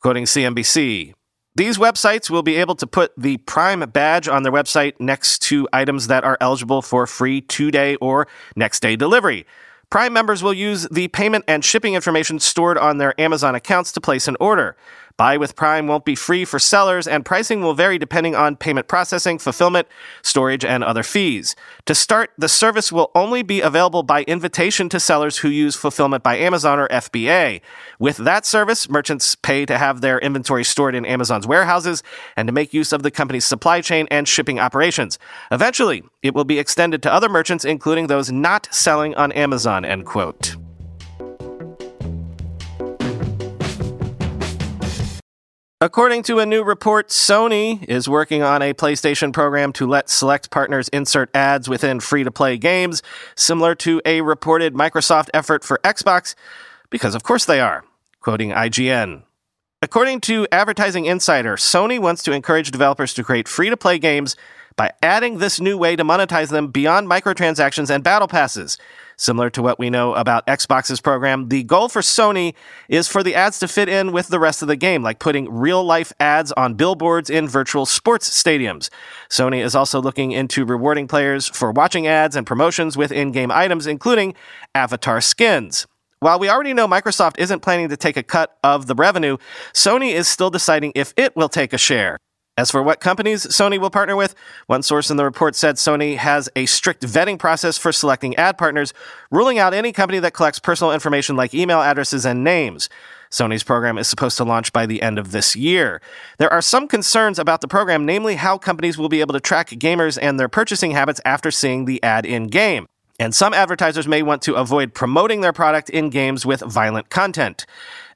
Quoting 0.00 0.24
CNBC, 0.24 1.14
these 1.54 1.78
websites 1.78 2.28
will 2.28 2.42
be 2.42 2.56
able 2.56 2.74
to 2.74 2.86
put 2.88 3.12
the 3.16 3.36
Prime 3.36 3.78
badge 3.90 4.26
on 4.26 4.42
their 4.42 4.50
website 4.50 4.94
next 4.98 5.40
to 5.42 5.68
items 5.72 6.08
that 6.08 6.24
are 6.24 6.36
eligible 6.40 6.82
for 6.82 7.06
free 7.06 7.40
two 7.40 7.70
day 7.70 7.94
or 8.00 8.26
next 8.56 8.80
day 8.80 8.96
delivery. 8.96 9.46
Prime 9.88 10.12
members 10.12 10.42
will 10.42 10.54
use 10.54 10.88
the 10.90 11.06
payment 11.08 11.44
and 11.46 11.64
shipping 11.64 11.94
information 11.94 12.40
stored 12.40 12.76
on 12.76 12.98
their 12.98 13.14
Amazon 13.20 13.54
accounts 13.54 13.92
to 13.92 14.00
place 14.00 14.26
an 14.26 14.36
order. 14.40 14.74
Buy 15.22 15.36
with 15.36 15.54
Prime 15.54 15.86
won't 15.86 16.04
be 16.04 16.16
free 16.16 16.44
for 16.44 16.58
sellers, 16.58 17.06
and 17.06 17.24
pricing 17.24 17.60
will 17.60 17.74
vary 17.74 17.96
depending 17.96 18.34
on 18.34 18.56
payment 18.56 18.88
processing, 18.88 19.38
fulfillment, 19.38 19.86
storage, 20.22 20.64
and 20.64 20.82
other 20.82 21.04
fees. 21.04 21.54
To 21.86 21.94
start, 21.94 22.32
the 22.36 22.48
service 22.48 22.90
will 22.90 23.12
only 23.14 23.44
be 23.44 23.60
available 23.60 24.02
by 24.02 24.24
invitation 24.24 24.88
to 24.88 24.98
sellers 24.98 25.38
who 25.38 25.48
use 25.48 25.76
Fulfillment 25.76 26.24
by 26.24 26.38
Amazon 26.38 26.80
or 26.80 26.88
FBA. 26.88 27.60
With 28.00 28.16
that 28.16 28.44
service, 28.44 28.88
merchants 28.88 29.36
pay 29.36 29.64
to 29.64 29.78
have 29.78 30.00
their 30.00 30.18
inventory 30.18 30.64
stored 30.64 30.96
in 30.96 31.06
Amazon's 31.06 31.46
warehouses 31.46 32.02
and 32.36 32.48
to 32.48 32.52
make 32.52 32.74
use 32.74 32.92
of 32.92 33.04
the 33.04 33.10
company's 33.12 33.44
supply 33.44 33.80
chain 33.80 34.08
and 34.10 34.26
shipping 34.26 34.58
operations. 34.58 35.20
Eventually, 35.52 36.02
it 36.24 36.34
will 36.34 36.42
be 36.42 36.58
extended 36.58 37.00
to 37.04 37.12
other 37.12 37.28
merchants, 37.28 37.64
including 37.64 38.08
those 38.08 38.32
not 38.32 38.66
selling 38.74 39.14
on 39.14 39.30
Amazon, 39.30 39.84
end 39.84 40.04
quote. 40.04 40.56
According 45.82 46.22
to 46.24 46.38
a 46.38 46.46
new 46.46 46.62
report, 46.62 47.08
Sony 47.08 47.82
is 47.88 48.08
working 48.08 48.40
on 48.40 48.62
a 48.62 48.72
PlayStation 48.72 49.32
program 49.32 49.72
to 49.72 49.84
let 49.84 50.08
select 50.08 50.52
partners 50.52 50.86
insert 50.90 51.28
ads 51.34 51.68
within 51.68 51.98
free 51.98 52.22
to 52.22 52.30
play 52.30 52.56
games, 52.56 53.02
similar 53.34 53.74
to 53.74 54.00
a 54.04 54.20
reported 54.20 54.74
Microsoft 54.74 55.28
effort 55.34 55.64
for 55.64 55.80
Xbox, 55.82 56.36
because 56.88 57.16
of 57.16 57.24
course 57.24 57.46
they 57.46 57.58
are. 57.58 57.82
Quoting 58.20 58.50
IGN. 58.50 59.24
According 59.82 60.20
to 60.20 60.46
Advertising 60.52 61.06
Insider, 61.06 61.56
Sony 61.56 61.98
wants 61.98 62.22
to 62.22 62.30
encourage 62.30 62.70
developers 62.70 63.12
to 63.14 63.24
create 63.24 63.48
free 63.48 63.68
to 63.68 63.76
play 63.76 63.98
games 63.98 64.36
by 64.76 64.92
adding 65.02 65.38
this 65.38 65.60
new 65.60 65.76
way 65.76 65.96
to 65.96 66.04
monetize 66.04 66.50
them 66.50 66.68
beyond 66.68 67.08
microtransactions 67.08 67.90
and 67.90 68.02
battle 68.04 68.28
passes. 68.28 68.78
Similar 69.16 69.50
to 69.50 69.62
what 69.62 69.78
we 69.78 69.90
know 69.90 70.14
about 70.14 70.46
Xbox's 70.46 71.00
program, 71.00 71.48
the 71.48 71.62
goal 71.62 71.88
for 71.88 72.00
Sony 72.00 72.54
is 72.88 73.08
for 73.08 73.22
the 73.22 73.34
ads 73.34 73.58
to 73.60 73.68
fit 73.68 73.88
in 73.88 74.12
with 74.12 74.28
the 74.28 74.40
rest 74.40 74.62
of 74.62 74.68
the 74.68 74.76
game, 74.76 75.02
like 75.02 75.18
putting 75.18 75.52
real 75.52 75.84
life 75.84 76.12
ads 76.18 76.50
on 76.52 76.74
billboards 76.74 77.30
in 77.30 77.46
virtual 77.46 77.86
sports 77.86 78.28
stadiums. 78.28 78.88
Sony 79.28 79.62
is 79.62 79.74
also 79.74 80.00
looking 80.00 80.32
into 80.32 80.64
rewarding 80.64 81.06
players 81.06 81.48
for 81.48 81.70
watching 81.70 82.06
ads 82.06 82.36
and 82.36 82.46
promotions 82.46 82.96
with 82.96 83.12
in 83.12 83.32
game 83.32 83.50
items, 83.50 83.86
including 83.86 84.34
avatar 84.74 85.20
skins. 85.20 85.86
While 86.20 86.38
we 86.38 86.48
already 86.48 86.72
know 86.72 86.86
Microsoft 86.86 87.34
isn't 87.38 87.60
planning 87.60 87.88
to 87.88 87.96
take 87.96 88.16
a 88.16 88.22
cut 88.22 88.56
of 88.62 88.86
the 88.86 88.94
revenue, 88.94 89.38
Sony 89.72 90.12
is 90.12 90.28
still 90.28 90.50
deciding 90.50 90.92
if 90.94 91.12
it 91.16 91.34
will 91.34 91.48
take 91.48 91.72
a 91.72 91.78
share. 91.78 92.18
As 92.58 92.70
for 92.70 92.82
what 92.82 93.00
companies 93.00 93.46
Sony 93.46 93.78
will 93.78 93.88
partner 93.88 94.14
with, 94.14 94.34
one 94.66 94.82
source 94.82 95.10
in 95.10 95.16
the 95.16 95.24
report 95.24 95.56
said 95.56 95.76
Sony 95.76 96.18
has 96.18 96.50
a 96.54 96.66
strict 96.66 97.02
vetting 97.02 97.38
process 97.38 97.78
for 97.78 97.92
selecting 97.92 98.36
ad 98.36 98.58
partners, 98.58 98.92
ruling 99.30 99.58
out 99.58 99.72
any 99.72 99.90
company 99.90 100.18
that 100.18 100.34
collects 100.34 100.58
personal 100.58 100.92
information 100.92 101.34
like 101.34 101.54
email 101.54 101.80
addresses 101.80 102.26
and 102.26 102.44
names. 102.44 102.90
Sony's 103.30 103.62
program 103.62 103.96
is 103.96 104.06
supposed 104.06 104.36
to 104.36 104.44
launch 104.44 104.70
by 104.70 104.84
the 104.84 105.00
end 105.00 105.18
of 105.18 105.32
this 105.32 105.56
year. 105.56 106.02
There 106.36 106.52
are 106.52 106.60
some 106.60 106.88
concerns 106.88 107.38
about 107.38 107.62
the 107.62 107.68
program, 107.68 108.04
namely 108.04 108.34
how 108.34 108.58
companies 108.58 108.98
will 108.98 109.08
be 109.08 109.22
able 109.22 109.32
to 109.32 109.40
track 109.40 109.70
gamers 109.70 110.18
and 110.20 110.38
their 110.38 110.50
purchasing 110.50 110.90
habits 110.90 111.22
after 111.24 111.50
seeing 111.50 111.86
the 111.86 112.02
ad 112.02 112.26
in 112.26 112.48
game. 112.48 112.86
And 113.18 113.34
some 113.34 113.54
advertisers 113.54 114.08
may 114.08 114.22
want 114.22 114.42
to 114.42 114.56
avoid 114.56 114.92
promoting 114.92 115.40
their 115.40 115.52
product 115.52 115.88
in 115.88 116.10
games 116.10 116.44
with 116.44 116.60
violent 116.60 117.08
content. 117.08 117.64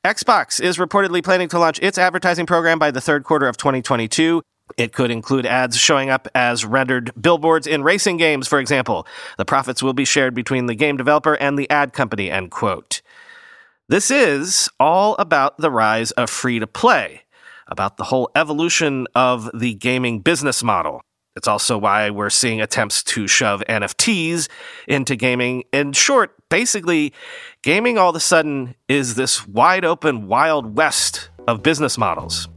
Xbox 0.06 0.60
is 0.60 0.78
reportedly 0.78 1.20
planning 1.20 1.48
to 1.48 1.58
launch 1.58 1.80
its 1.82 1.98
advertising 1.98 2.46
program 2.46 2.78
by 2.78 2.92
the 2.92 3.00
third 3.00 3.24
quarter 3.24 3.48
of 3.48 3.56
2022. 3.56 4.40
It 4.76 4.92
could 4.92 5.10
include 5.10 5.46
ads 5.46 5.76
showing 5.76 6.10
up 6.10 6.28
as 6.32 6.64
rendered 6.64 7.10
billboards 7.20 7.66
in 7.66 7.82
racing 7.82 8.16
games, 8.16 8.46
for 8.46 8.60
example. 8.60 9.04
The 9.36 9.44
profits 9.44 9.82
will 9.82 9.94
be 9.94 10.04
shared 10.04 10.32
between 10.32 10.66
the 10.66 10.76
game 10.76 10.96
developer 10.96 11.34
and 11.34 11.58
the 11.58 11.68
ad 11.70 11.92
company, 11.92 12.30
end 12.30 12.52
quote. 12.52 13.02
This 13.88 14.08
is 14.08 14.68
all 14.78 15.16
about 15.16 15.58
the 15.58 15.72
rise 15.72 16.12
of 16.12 16.30
free 16.30 16.60
to 16.60 16.68
play, 16.68 17.22
about 17.66 17.96
the 17.96 18.04
whole 18.04 18.30
evolution 18.36 19.08
of 19.16 19.50
the 19.52 19.74
gaming 19.74 20.20
business 20.20 20.62
model. 20.62 21.00
It's 21.36 21.46
also 21.46 21.76
why 21.76 22.08
we're 22.08 22.30
seeing 22.30 22.62
attempts 22.62 23.02
to 23.04 23.28
shove 23.28 23.62
NFTs 23.68 24.48
into 24.88 25.16
gaming. 25.16 25.64
In 25.70 25.92
short, 25.92 26.34
basically, 26.48 27.12
gaming 27.60 27.98
all 27.98 28.08
of 28.08 28.16
a 28.16 28.20
sudden 28.20 28.74
is 28.88 29.16
this 29.16 29.46
wide 29.46 29.84
open, 29.84 30.28
wild 30.28 30.76
west 30.76 31.28
of 31.46 31.62
business 31.62 31.98
models. 31.98 32.48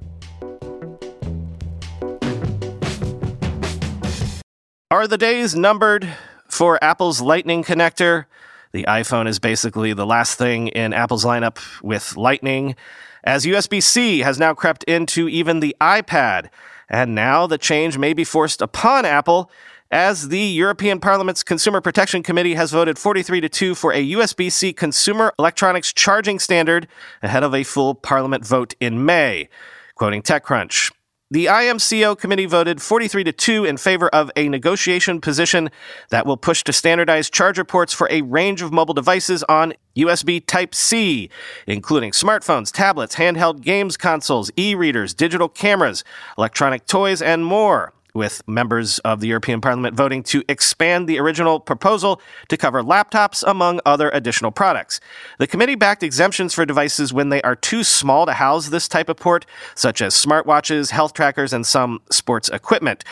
Are 4.89 5.07
the 5.07 5.17
days 5.19 5.55
numbered 5.55 6.07
for 6.48 6.81
Apple's 6.81 7.19
Lightning 7.19 7.65
connector? 7.65 8.25
The 8.71 8.86
iPhone 8.86 9.27
is 9.27 9.39
basically 9.39 9.93
the 9.93 10.05
last 10.05 10.38
thing 10.38 10.69
in 10.69 10.93
Apple's 10.93 11.25
lineup 11.25 11.59
with 11.83 12.15
Lightning. 12.15 12.75
as 13.24 13.45
USB 13.45 13.83
C 13.83 14.19
has 14.19 14.39
now 14.39 14.53
crept 14.53 14.86
into 14.86 15.27
even 15.27 15.59
the 15.59 15.75
iPad. 15.81 16.50
And 16.89 17.13
now 17.13 17.48
the 17.48 17.58
change 17.58 17.98
may 17.98 18.13
be 18.13 18.24
forced 18.24 18.62
upon 18.62 19.05
Apple 19.05 19.51
as 19.91 20.29
the 20.29 20.39
European 20.39 21.00
Parliament's 21.00 21.43
Consumer 21.43 21.81
Protection 21.81 22.22
Committee 22.22 22.53
has 22.53 22.72
voted 22.72 23.00
43 23.00 23.41
to 23.41 23.50
2 23.50 23.75
for 23.75 23.91
a 23.91 24.12
USB 24.12 24.51
C 24.51 24.72
consumer 24.72 25.34
electronics 25.39 25.93
charging 25.93 26.39
standard 26.39 26.88
ahead 27.24 27.43
of 27.43 27.55
a 27.55 27.63
full 27.63 27.96
Parliament 27.96 28.46
vote 28.46 28.75
in 28.79 29.05
May. 29.05 29.50
Quoting 29.96 30.22
TechCrunch. 30.22 30.91
The 31.31 31.45
IMCO 31.45 32.17
committee 32.17 32.48
voted 32.48 32.81
43 32.81 33.24
to 33.25 33.31
2 33.31 33.63
in 33.63 33.77
favor 33.77 34.09
of 34.09 34.31
a 34.36 34.50
negotiation 34.50 35.21
position 35.21 35.69
that 36.09 36.25
will 36.25 36.38
push 36.38 36.63
to 36.63 36.74
standardize 36.74 37.29
charger 37.29 37.63
ports 37.63 37.93
for 37.93 38.07
a 38.09 38.24
range 38.24 38.63
of 38.63 38.74
mobile 38.74 38.95
devices 38.95 39.43
on 39.43 39.75
USB 39.95 40.43
Type 40.43 40.74
C, 40.74 41.29
including 41.67 42.13
smartphones, 42.13 42.71
tablets, 42.71 43.17
handheld 43.17 43.62
games 43.62 43.95
consoles, 43.95 44.50
e 44.57 44.74
readers, 44.74 45.13
digital 45.13 45.48
cameras, 45.48 46.03
electronic 46.36 46.88
toys, 46.88 47.21
and 47.21 47.45
more 47.45 47.93
with 48.13 48.47
members 48.47 48.99
of 48.99 49.19
the 49.19 49.27
European 49.27 49.61
Parliament 49.61 49.95
voting 49.95 50.23
to 50.23 50.43
expand 50.49 51.07
the 51.07 51.19
original 51.19 51.59
proposal 51.59 52.21
to 52.47 52.57
cover 52.57 52.81
laptops, 52.81 53.43
among 53.45 53.79
other 53.85 54.09
additional 54.09 54.51
products. 54.51 54.99
The 55.37 55.47
committee 55.47 55.75
backed 55.75 56.03
exemptions 56.03 56.53
for 56.53 56.65
devices 56.65 57.13
when 57.13 57.29
they 57.29 57.41
are 57.41 57.55
too 57.55 57.83
small 57.83 58.25
to 58.25 58.33
house 58.33 58.69
this 58.69 58.87
type 58.87 59.09
of 59.09 59.17
port, 59.17 59.45
such 59.75 60.01
as 60.01 60.13
smartwatches, 60.13 60.91
health 60.91 61.13
trackers, 61.13 61.53
and 61.53 61.65
some 61.65 62.01
sports 62.09 62.49
equipment. 62.49 63.03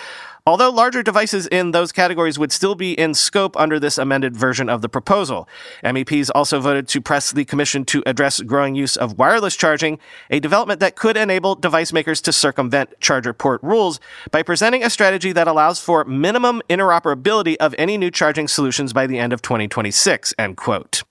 Although 0.48 0.70
larger 0.70 1.04
devices 1.04 1.46
in 1.48 1.72
those 1.72 1.92
categories 1.92 2.40
would 2.40 2.54
still 2.54 2.74
be 2.74 2.98
in 2.98 3.14
scope 3.14 3.58
under 3.58 3.82
this 3.82 3.98
amended 3.98 4.38
version 4.38 4.70
of 4.70 4.82
the 4.82 4.88
proposal. 4.88 5.46
MEPs 5.84 6.30
also 6.34 6.62
voted 6.62 6.88
to 6.88 7.02
press 7.02 7.34
the 7.34 7.44
Commission 7.44 7.84
to 7.84 8.02
address 8.06 8.40
growing 8.40 8.74
use 8.74 8.96
of 8.96 9.18
wireless 9.18 9.58
charging, 9.58 10.00
a 10.30 10.40
development 10.40 10.80
that 10.80 10.96
could 10.96 11.18
enable 11.18 11.54
device 11.54 11.92
makers 11.92 12.22
to 12.22 12.32
circumvent 12.32 12.98
charger 13.02 13.34
port 13.34 13.62
rules 13.62 14.00
by 14.32 14.42
presenting 14.42 14.86
a 14.86 14.90
strategy 14.90 15.34
that 15.34 15.50
allows 15.50 15.82
for 15.82 16.06
minimum 16.06 16.62
interoperability 16.70 17.58
of 17.58 17.76
any 17.78 17.98
new 17.98 18.10
charging 18.10 18.48
solutions 18.48 18.94
by 18.94 19.06
the 19.06 19.20
end 19.20 19.34
of 19.34 19.42
2026, 19.42 20.34
end 20.40 20.56
quote. 20.56 21.04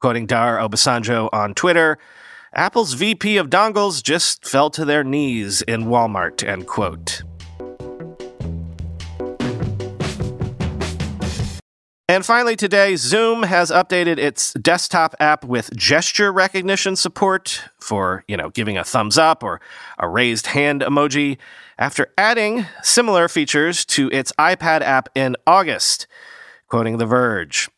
Quoting 0.00 0.24
Dare 0.24 0.56
Obasanjo 0.56 1.28
on 1.30 1.52
Twitter, 1.52 1.98
Apple's 2.54 2.94
VP 2.94 3.36
of 3.36 3.50
dongles 3.50 4.02
just 4.02 4.46
fell 4.46 4.70
to 4.70 4.86
their 4.86 5.04
knees 5.04 5.60
in 5.60 5.84
Walmart, 5.84 6.42
end 6.42 6.66
quote. 6.66 7.22
And 12.10 12.24
finally, 12.24 12.56
today, 12.56 12.96
Zoom 12.96 13.42
has 13.42 13.70
updated 13.70 14.16
its 14.16 14.54
desktop 14.54 15.14
app 15.20 15.44
with 15.44 15.76
gesture 15.76 16.32
recognition 16.32 16.96
support 16.96 17.64
for, 17.78 18.24
you 18.26 18.34
know, 18.34 18.48
giving 18.48 18.78
a 18.78 18.84
thumbs 18.84 19.18
up 19.18 19.42
or 19.42 19.60
a 19.98 20.08
raised 20.08 20.46
hand 20.46 20.80
emoji 20.80 21.36
after 21.78 22.10
adding 22.16 22.64
similar 22.82 23.28
features 23.28 23.84
to 23.84 24.10
its 24.10 24.32
iPad 24.38 24.80
app 24.80 25.10
in 25.14 25.36
August. 25.46 26.06
Quoting 26.66 26.96
The 26.96 27.04
Verge. 27.04 27.68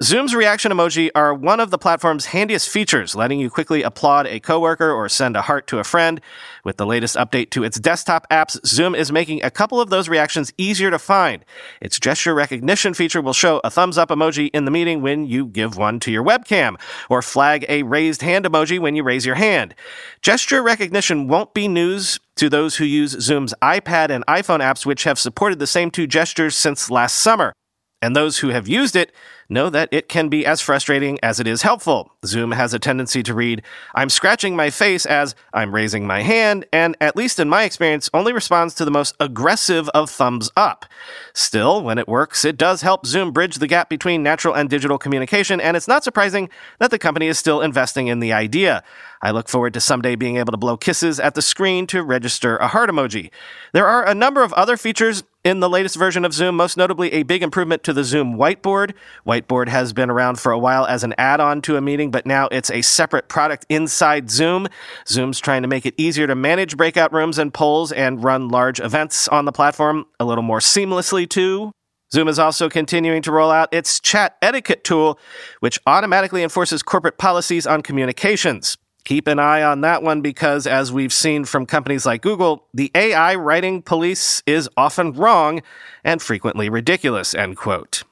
Zoom's 0.00 0.32
reaction 0.32 0.70
emoji 0.70 1.10
are 1.16 1.34
one 1.34 1.58
of 1.58 1.72
the 1.72 1.78
platform's 1.78 2.26
handiest 2.26 2.68
features, 2.68 3.16
letting 3.16 3.40
you 3.40 3.50
quickly 3.50 3.82
applaud 3.82 4.28
a 4.28 4.38
coworker 4.38 4.92
or 4.92 5.08
send 5.08 5.36
a 5.36 5.42
heart 5.42 5.66
to 5.66 5.80
a 5.80 5.84
friend. 5.84 6.20
With 6.62 6.76
the 6.76 6.86
latest 6.86 7.16
update 7.16 7.50
to 7.50 7.64
its 7.64 7.80
desktop 7.80 8.24
apps, 8.30 8.64
Zoom 8.64 8.94
is 8.94 9.10
making 9.10 9.42
a 9.42 9.50
couple 9.50 9.80
of 9.80 9.90
those 9.90 10.08
reactions 10.08 10.52
easier 10.56 10.92
to 10.92 11.00
find. 11.00 11.44
Its 11.80 11.98
gesture 11.98 12.32
recognition 12.32 12.94
feature 12.94 13.20
will 13.20 13.32
show 13.32 13.60
a 13.64 13.70
thumbs 13.70 13.98
up 13.98 14.10
emoji 14.10 14.50
in 14.54 14.66
the 14.66 14.70
meeting 14.70 15.02
when 15.02 15.26
you 15.26 15.46
give 15.46 15.76
one 15.76 15.98
to 15.98 16.12
your 16.12 16.22
webcam, 16.22 16.80
or 17.10 17.20
flag 17.20 17.66
a 17.68 17.82
raised 17.82 18.22
hand 18.22 18.44
emoji 18.44 18.78
when 18.78 18.94
you 18.94 19.02
raise 19.02 19.26
your 19.26 19.34
hand. 19.34 19.74
Gesture 20.22 20.62
recognition 20.62 21.26
won't 21.26 21.54
be 21.54 21.66
news 21.66 22.20
to 22.36 22.48
those 22.48 22.76
who 22.76 22.84
use 22.84 23.20
Zoom's 23.20 23.52
iPad 23.62 24.10
and 24.10 24.24
iPhone 24.26 24.60
apps, 24.60 24.86
which 24.86 25.02
have 25.02 25.18
supported 25.18 25.58
the 25.58 25.66
same 25.66 25.90
two 25.90 26.06
gestures 26.06 26.54
since 26.54 26.88
last 26.88 27.16
summer. 27.16 27.52
And 28.00 28.14
those 28.14 28.38
who 28.38 28.50
have 28.50 28.68
used 28.68 28.94
it 28.94 29.10
know 29.48 29.70
that 29.70 29.88
it 29.92 30.08
can 30.08 30.28
be 30.28 30.44
as 30.44 30.60
frustrating 30.60 31.18
as 31.22 31.40
it 31.40 31.46
is 31.46 31.62
helpful. 31.62 32.12
Zoom 32.24 32.52
has 32.52 32.74
a 32.74 32.78
tendency 32.78 33.22
to 33.22 33.34
read, 33.34 33.62
I'm 33.94 34.10
scratching 34.10 34.54
my 34.54 34.70
face 34.70 35.06
as 35.06 35.34
I'm 35.54 35.74
raising 35.74 36.06
my 36.06 36.22
hand, 36.22 36.66
and 36.72 36.96
at 37.00 37.16
least 37.16 37.38
in 37.38 37.48
my 37.48 37.64
experience, 37.64 38.10
only 38.12 38.32
responds 38.32 38.74
to 38.74 38.84
the 38.84 38.90
most 38.90 39.16
aggressive 39.20 39.88
of 39.90 40.10
thumbs 40.10 40.50
up. 40.56 40.84
Still, 41.32 41.82
when 41.82 41.98
it 41.98 42.08
works, 42.08 42.44
it 42.44 42.58
does 42.58 42.82
help 42.82 43.06
Zoom 43.06 43.32
bridge 43.32 43.56
the 43.56 43.66
gap 43.66 43.88
between 43.88 44.22
natural 44.22 44.54
and 44.54 44.68
digital 44.68 44.98
communication, 44.98 45.60
and 45.60 45.76
it's 45.76 45.88
not 45.88 46.04
surprising 46.04 46.50
that 46.78 46.90
the 46.90 46.98
company 46.98 47.26
is 47.26 47.38
still 47.38 47.60
investing 47.60 48.08
in 48.08 48.20
the 48.20 48.32
idea. 48.32 48.82
I 49.22 49.30
look 49.30 49.48
forward 49.48 49.74
to 49.74 49.80
someday 49.80 50.14
being 50.14 50.36
able 50.36 50.52
to 50.52 50.58
blow 50.58 50.76
kisses 50.76 51.18
at 51.18 51.34
the 51.34 51.42
screen 51.42 51.86
to 51.88 52.02
register 52.02 52.56
a 52.58 52.68
heart 52.68 52.90
emoji. 52.90 53.30
There 53.72 53.86
are 53.86 54.06
a 54.06 54.14
number 54.14 54.42
of 54.42 54.52
other 54.52 54.76
features 54.76 55.24
in 55.48 55.60
the 55.60 55.68
latest 55.68 55.96
version 55.96 56.26
of 56.26 56.34
Zoom, 56.34 56.56
most 56.56 56.76
notably 56.76 57.10
a 57.14 57.22
big 57.22 57.42
improvement 57.42 57.82
to 57.84 57.94
the 57.94 58.04
Zoom 58.04 58.36
whiteboard. 58.36 58.92
Whiteboard 59.26 59.68
has 59.68 59.94
been 59.94 60.10
around 60.10 60.38
for 60.38 60.52
a 60.52 60.58
while 60.58 60.84
as 60.84 61.04
an 61.04 61.14
add 61.16 61.40
on 61.40 61.62
to 61.62 61.76
a 61.76 61.80
meeting, 61.80 62.10
but 62.10 62.26
now 62.26 62.48
it's 62.52 62.70
a 62.70 62.82
separate 62.82 63.28
product 63.28 63.64
inside 63.70 64.30
Zoom. 64.30 64.68
Zoom's 65.08 65.40
trying 65.40 65.62
to 65.62 65.68
make 65.68 65.86
it 65.86 65.94
easier 65.96 66.26
to 66.26 66.34
manage 66.34 66.76
breakout 66.76 67.14
rooms 67.14 67.38
and 67.38 67.54
polls 67.54 67.92
and 67.92 68.22
run 68.22 68.48
large 68.48 68.78
events 68.78 69.26
on 69.28 69.46
the 69.46 69.52
platform 69.52 70.04
a 70.20 70.26
little 70.26 70.44
more 70.44 70.60
seamlessly, 70.60 71.26
too. 71.26 71.72
Zoom 72.12 72.28
is 72.28 72.38
also 72.38 72.68
continuing 72.68 73.22
to 73.22 73.32
roll 73.32 73.50
out 73.50 73.72
its 73.72 74.00
chat 74.00 74.36
etiquette 74.42 74.84
tool, 74.84 75.18
which 75.60 75.78
automatically 75.86 76.42
enforces 76.42 76.82
corporate 76.82 77.16
policies 77.16 77.66
on 77.66 77.80
communications. 77.80 78.76
Keep 79.04 79.26
an 79.26 79.38
eye 79.38 79.62
on 79.62 79.80
that 79.82 80.02
one 80.02 80.20
because, 80.20 80.66
as 80.66 80.92
we've 80.92 81.12
seen 81.12 81.44
from 81.44 81.64
companies 81.64 82.04
like 82.04 82.20
Google, 82.20 82.66
the 82.74 82.90
AI 82.94 83.34
writing 83.36 83.80
police 83.80 84.42
is 84.46 84.68
often 84.76 85.12
wrong 85.12 85.62
and 86.04 86.20
frequently 86.20 86.68
ridiculous, 86.68 87.34
end 87.34 87.56
quote. 87.56 88.02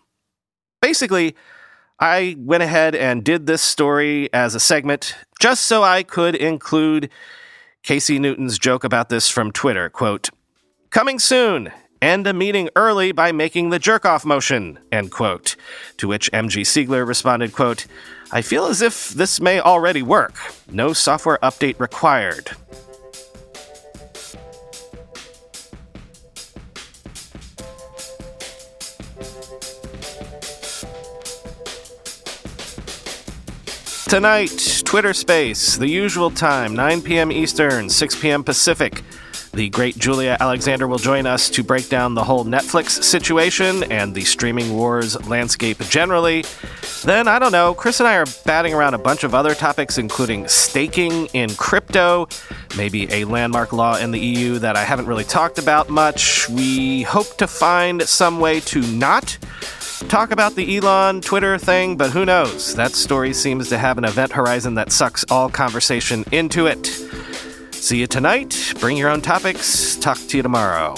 Basically, 0.80 1.36
I 1.98 2.36
went 2.38 2.62
ahead 2.62 2.94
and 2.94 3.24
did 3.24 3.46
this 3.46 3.62
story 3.62 4.32
as 4.32 4.54
a 4.54 4.60
segment 4.60 5.16
just 5.40 5.64
so 5.64 5.82
I 5.82 6.02
could 6.02 6.34
include 6.34 7.10
Casey 7.82 8.18
Newton's 8.18 8.58
joke 8.58 8.84
about 8.84 9.08
this 9.08 9.28
from 9.28 9.52
Twitter. 9.52 9.88
Quote, 9.88 10.30
Coming 10.90 11.18
soon, 11.18 11.72
end 12.02 12.26
a 12.26 12.32
meeting 12.32 12.68
early 12.76 13.12
by 13.12 13.32
making 13.32 13.70
the 13.70 13.78
jerk 13.78 14.04
off 14.04 14.24
motion, 14.24 14.78
end 14.92 15.10
quote. 15.10 15.56
To 15.98 16.08
which 16.08 16.30
MG 16.32 16.62
Siegler 16.62 17.06
responded, 17.06 17.52
quote, 17.52 17.86
I 18.32 18.42
feel 18.42 18.66
as 18.66 18.82
if 18.82 19.10
this 19.10 19.40
may 19.40 19.60
already 19.60 20.02
work. 20.02 20.34
No 20.70 20.92
software 20.92 21.38
update 21.42 21.78
required. 21.78 22.50
Tonight, 34.16 34.80
Twitter 34.86 35.12
Space, 35.12 35.76
the 35.76 35.90
usual 35.90 36.30
time, 36.30 36.74
9 36.74 37.02
p.m. 37.02 37.30
Eastern, 37.30 37.90
6 37.90 38.18
p.m. 38.18 38.42
Pacific. 38.42 39.02
The 39.52 39.68
great 39.68 39.98
Julia 39.98 40.38
Alexander 40.40 40.88
will 40.88 40.96
join 40.96 41.26
us 41.26 41.50
to 41.50 41.62
break 41.62 41.90
down 41.90 42.14
the 42.14 42.24
whole 42.24 42.42
Netflix 42.42 43.02
situation 43.04 43.82
and 43.92 44.14
the 44.14 44.24
streaming 44.24 44.74
wars 44.74 45.22
landscape 45.28 45.80
generally. 45.90 46.46
Then, 47.04 47.28
I 47.28 47.38
don't 47.38 47.52
know, 47.52 47.74
Chris 47.74 48.00
and 48.00 48.08
I 48.08 48.16
are 48.16 48.24
batting 48.46 48.72
around 48.72 48.94
a 48.94 48.98
bunch 48.98 49.22
of 49.22 49.34
other 49.34 49.54
topics, 49.54 49.98
including 49.98 50.48
staking 50.48 51.26
in 51.34 51.54
crypto, 51.54 52.26
maybe 52.74 53.12
a 53.12 53.26
landmark 53.26 53.74
law 53.74 53.98
in 53.98 54.12
the 54.12 54.18
EU 54.18 54.58
that 54.60 54.76
I 54.76 54.84
haven't 54.84 55.08
really 55.08 55.24
talked 55.24 55.58
about 55.58 55.90
much. 55.90 56.48
We 56.48 57.02
hope 57.02 57.36
to 57.36 57.46
find 57.46 58.00
some 58.00 58.40
way 58.40 58.60
to 58.60 58.80
not 58.80 59.36
talk 60.08 60.30
about 60.30 60.54
the 60.54 60.76
Elon 60.76 61.20
Twitter 61.20 61.58
thing, 61.58 61.96
but 61.96 62.10
who 62.10 62.24
knows? 62.24 62.74
That 62.74 62.92
story 62.92 63.32
seems 63.32 63.68
to 63.70 63.78
have 63.78 63.98
an 63.98 64.04
event 64.04 64.32
horizon 64.32 64.74
that 64.74 64.92
sucks 64.92 65.24
all 65.30 65.48
conversation 65.48 66.24
into 66.32 66.66
it. 66.66 66.86
See 67.72 67.98
you 67.98 68.06
tonight. 68.06 68.74
Bring 68.80 68.96
your 68.96 69.10
own 69.10 69.20
topics. 69.20 69.96
Talk 69.96 70.18
to 70.18 70.36
you 70.36 70.42
tomorrow. 70.42 70.96